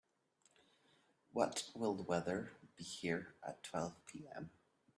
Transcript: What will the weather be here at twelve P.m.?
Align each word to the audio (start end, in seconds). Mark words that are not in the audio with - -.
What 1.31 1.69
will 1.75 1.93
the 1.93 2.01
weather 2.01 2.53
be 2.75 2.83
here 2.83 3.35
at 3.47 3.61
twelve 3.61 3.93
P.m.? 4.07 4.49